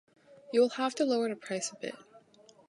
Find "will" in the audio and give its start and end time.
0.61-0.69